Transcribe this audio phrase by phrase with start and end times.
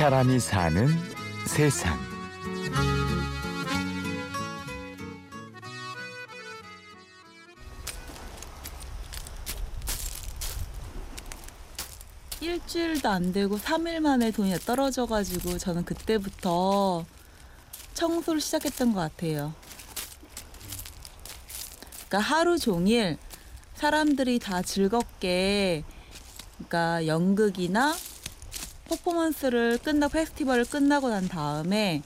[0.00, 0.88] 사람이 사는
[1.46, 1.98] 세상.
[12.40, 17.04] 일주일도 안 되고 3일 만에 돈이 떨어져가지고 저는 그때부터
[17.92, 19.52] 청소를 시작했던 것 같아요.
[22.08, 23.18] 그러니까 하루 종일
[23.74, 25.84] 사람들이 다 즐겁게
[26.56, 27.94] 그러니까 연극이나
[28.90, 32.02] 퍼포먼스를 끝나고 페스티벌을 끝나고 난 다음에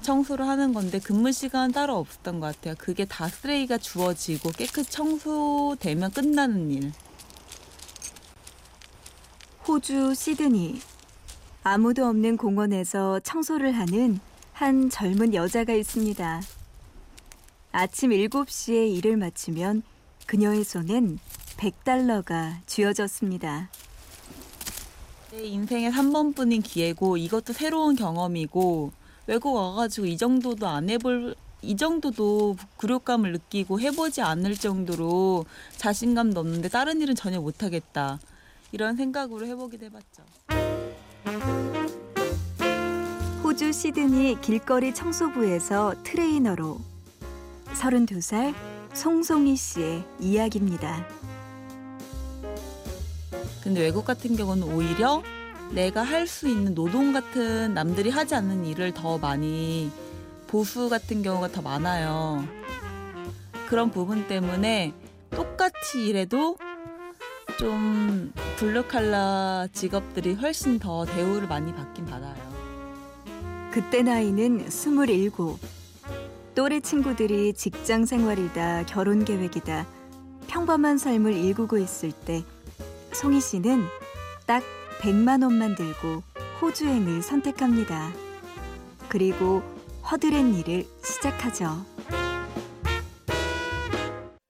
[0.00, 2.74] 청소를 하는 건데 근무 시간 따로 없었던 것 같아요.
[2.78, 6.92] 그게 다 쓰레기가 주워지고 깨끗 청소되면 끝나는 일.
[9.68, 10.80] 호주 시드니.
[11.64, 14.18] 아무도 없는 공원에서 청소를 하는
[14.54, 16.42] 한 젊은 여자가 있습니다.
[17.70, 19.82] 아침 7시에 일을 마치면
[20.26, 21.18] 그녀의 손엔
[21.58, 23.68] 100달러가 쥐어졌습니다.
[25.32, 28.92] 내 인생에 한 번뿐인 기회고 이것도 새로운 경험이고
[29.26, 35.46] 외국 와가지고 이 정도도 안 해볼 이 정도도 굴욕감을 느끼고 해보지 않을 정도로
[35.78, 38.20] 자신감도 없는데 다른 일은 전혀 못하겠다
[38.72, 40.22] 이런 생각으로 해보기도 해봤죠.
[43.42, 46.78] 호주 시드니 길거리 청소부에서 트레이너로
[47.72, 48.54] 32살
[48.92, 51.06] 송송이 씨의 이야기입니다.
[53.62, 55.22] 근데 외국 같은 경우는 오히려
[55.70, 59.90] 내가 할 수 있는 노동 같은 남들이 하지 않는 일을 더 많이
[60.46, 62.44] 보수 같은 경우가 더 많아요.
[63.68, 64.92] 그런 부분 때문에
[65.30, 66.58] 똑같이 일해도
[67.58, 72.36] 좀 블루 칼라 직업들이 훨씬 더 대우를 많이 받긴 받아요.
[73.70, 75.30] 그때 나이는 27.
[76.54, 79.86] 또래 친구들이 직장 생활이다, 결혼 계획이다,
[80.48, 82.44] 평범한 삶을 일구고 있을 때
[83.14, 83.82] 송희 씨는
[84.46, 84.62] 딱
[85.00, 86.22] 100만 원만 들고
[86.60, 88.10] 호주행을 선택합니다.
[89.08, 89.62] 그리고
[90.10, 91.84] 허드렛 일을 시작하죠.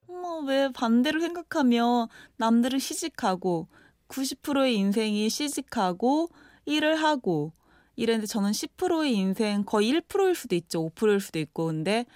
[0.08, 3.66] 어, 왜 반대로 생각하면 남들은 시집가고
[4.08, 6.28] 90%의 인생이 시집가고
[6.64, 7.52] 일을 하고
[7.96, 10.88] 이랬는데 저는 10%의 인생 거의 1%일 수도 있죠.
[10.88, 12.06] 5%일 수도 있고 근데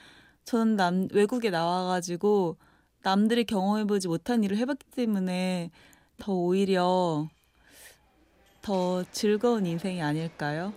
[0.44, 2.56] 저는 남 외국에 나와가지고
[3.02, 5.70] 남들이 경험해보지 못한 일을 해봤기 때문에
[6.18, 7.28] 더 오히려
[8.62, 10.72] 더 즐거운 인생이 아닐까요?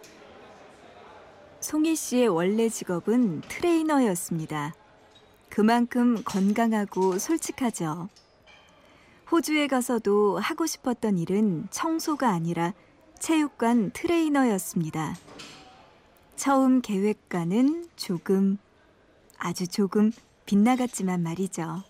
[1.60, 4.74] 송희 씨의 원래 직업은 트레이너였습니다.
[5.50, 8.10] 그만큼 건강하고 솔직하죠.
[9.32, 12.74] 호주에 가서도 하고 싶었던 일은 청소가 아니라
[13.20, 15.16] 체육관 트레이너였습니다.
[16.36, 18.58] 처음 계획과는 조금,
[19.38, 20.12] 아주 조금
[20.46, 21.84] 빗나갔지만 말이죠.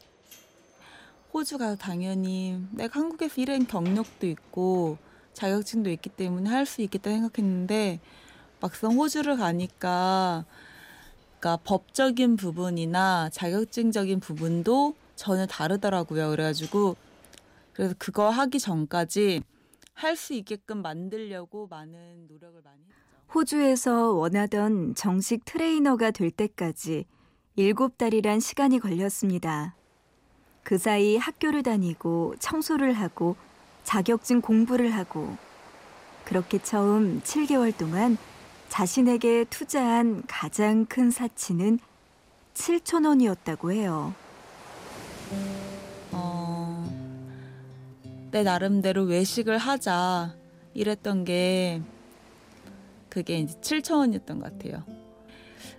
[1.34, 4.98] 호주 가서 당연히 내가 한국에서 일한 경력도 있고
[5.34, 8.00] 자격증도 있기 때문에 할 수 있겠다 생각했는데
[8.60, 10.46] 막상 호주를 가니까
[11.40, 16.30] 그러니까 법적인 부분이나 자격증적인 부분도 전혀 다르더라고요.
[16.32, 16.96] 그래가지고
[17.74, 19.42] 그래서 그거 하기 전까지
[19.94, 22.96] 할 수 있게끔 만들려고 많은 노력을 많이 했죠.
[23.36, 27.06] 호주에서 원하던 정식 트레이너가 될 때까지
[27.56, 29.76] 일곱 달이란 시간이 걸렸습니다.
[30.70, 33.36] 그 사이 학교를 다니고 청소를 하고
[33.84, 35.36] 자격증 공부를 하고
[36.26, 38.20] 그렇게 처음 7개월 동안
[38.68, 41.80] 자신에게 투자한 가장 큰 사치는
[42.54, 44.14] 7천 원이었다고 해요.
[46.12, 46.88] 어,
[48.30, 50.36] 내 나름대로 외식을 하자
[50.76, 51.82] 이랬던 게
[53.10, 54.84] 그게 이제 7천 원이었던 것 같아요.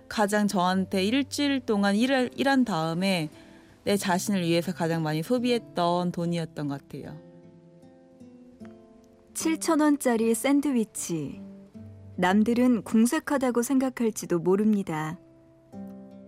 [0.09, 3.29] 가장 저한테 일주일 동안 일을, 일한 다음에
[3.83, 7.17] 내 자신을 위해서 가장 많이 소비했던 돈이었던 것 같아요.
[9.33, 11.41] 7천 원짜리 샌드위치.
[12.17, 15.17] 남들은 궁색하다고 생각할지도 모릅니다.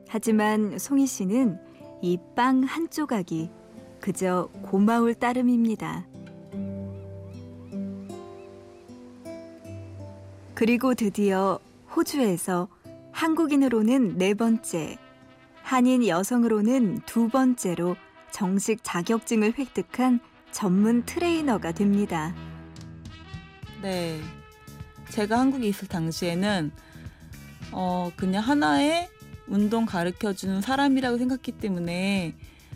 [0.08, 1.59] 하지만 송희 씨는
[2.02, 3.50] 이 빵 한 조각이
[4.02, 6.08] 그저 고마울 따름입니다.
[10.55, 11.59] 그리고 드디어
[11.96, 12.67] 호주에서
[13.11, 14.97] 한국인으로는 네 번째,
[15.64, 17.96] 한인 여성으로는 두 번째로
[18.32, 20.20] 정식 자격증을 획득한
[20.52, 22.36] 전문 트레이너가 됩니다.
[23.82, 24.20] 네.
[25.10, 26.72] 제가 한국에 있을 당시에는
[27.72, 29.10] 어 그냥 하나의
[29.48, 32.36] 운동 가르쳐 주는 사람이라고 생각했기 때문에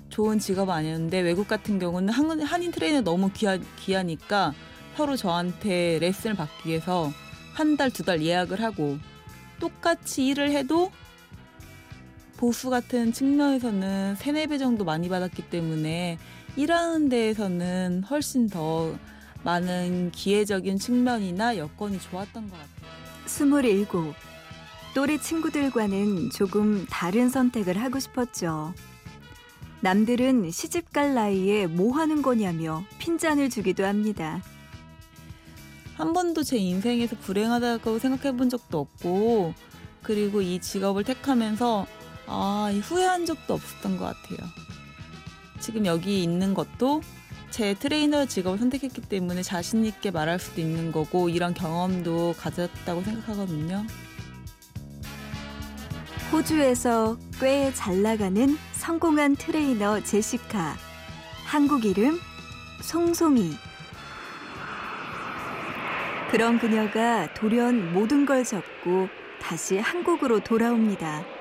[0.09, 4.53] 좋은 직업 아니었는데 외국 같은 경우는 한, 한인 트레이너 너무 귀하, 귀하니까
[4.95, 7.11] 서로 저한테 레슨을 받기 위해서
[7.53, 8.97] 한 달, 두 달 예약을 하고
[9.59, 10.91] 똑같이 일을 해도
[12.37, 16.19] 보수 같은 측면에서는 세네 배 정도 많이 받았기 때문에
[16.55, 18.95] 일하는 데에서는 훨씬 더
[19.43, 22.91] 많은 기회적인 측면이나 여건이 좋았던 것 같아요.
[23.25, 24.13] 스물일곱.
[24.93, 28.73] 또래 친구들과는 조금 다른 선택을 하고 싶었죠.
[29.81, 34.41] 남들은 시집 갈 나이에 뭐 하는 거냐며 핀잔을 주기도 합니다.
[35.95, 39.53] 한 번도 제 인생에서 불행하다고 생각해 본 적도 없고,
[40.01, 41.85] 그리고 이 직업을 택하면서,
[42.27, 44.47] 아, 후회한 적도 없었던 것 같아요.
[45.59, 47.01] 지금 여기 있는 것도
[47.49, 53.85] 제 트레이너 직업을 선택했기 때문에 자신 있게 말할 수도 있는 거고, 이런 경험도 가졌다고 생각하거든요.
[56.31, 60.75] 호주에서 꽤 잘 나가는 성공한 트레이너 제시카.
[61.45, 62.19] 한국 이름
[62.81, 63.51] 송송이.
[66.29, 69.07] 그런 그녀가 돌연 모든 걸 접고
[69.41, 71.36] 다시 한국으로 돌아옵니다.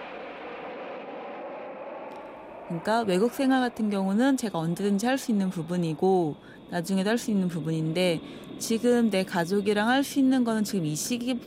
[2.67, 6.37] 그러니까 외국 생활 같은 경우는 제가 언제든지 할 수 있는 부분이고
[6.71, 8.21] 나중에도 할 수 있는 부분인데
[8.59, 11.39] 지금 내 가족이랑 할 수 있는 거는 지금 이 시기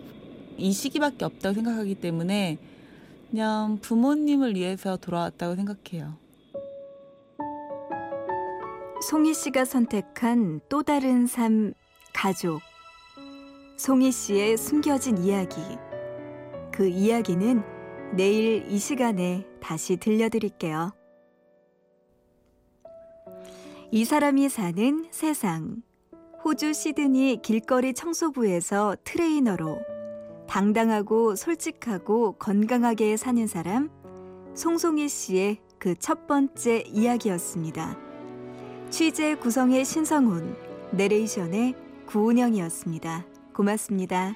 [0.57, 2.57] 이 시기밖에 없다고 생각하기 때문에
[3.30, 6.18] 그냥 부모님을 위해서 돌아왔다고 생각해요.
[9.10, 11.74] 송이 씨가 선택한 또 다른 삶
[12.13, 12.60] 가족.
[13.77, 15.62] 송이 씨의 숨겨진 이야기.
[16.72, 17.63] 그 이야기는
[18.15, 20.99] 내일 이 시간에 다시 들려드릴게요.
[23.91, 25.81] 이 사람이 사는 세상.
[26.45, 29.80] 호주 시드니 길거리 청소부에서 트레이너로
[30.47, 33.89] 당당하고 솔직하고 건강하게 사는 사람
[34.53, 37.97] 송송희 씨의 그 첫 번째 이야기였습니다.
[38.91, 40.56] 취재 구성의 신성훈,
[40.91, 41.74] 내레이션의
[42.06, 43.25] 구운영이었습니다.
[43.56, 44.33] 고맙습니다.